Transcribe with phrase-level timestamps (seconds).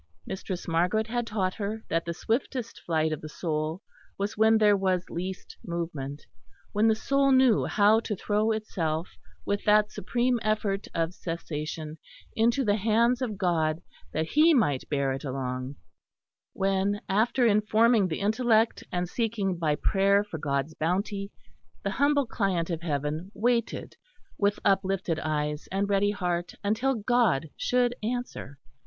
[0.25, 3.83] Mistress Margaret had taught her that the swiftest flight of the soul
[4.17, 6.25] was when there was least movement,
[6.71, 9.09] when the soul knew how to throw itself
[9.45, 11.99] with that supreme effort of cessation
[12.35, 15.75] into the Hands of God, that He might bear it along:
[16.53, 21.31] when, after informing the intellect and seeking by prayer for God's bounty,
[21.83, 23.97] the humble client of Heaven waited
[24.35, 28.57] with uplifted eyes and ready heart until God should answer.